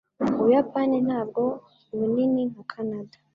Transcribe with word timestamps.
Ubuyapani 0.39 0.97
ntabwo 1.07 1.41
bunini 1.97 2.41
nka 2.51 2.63
Kanada 2.71 3.17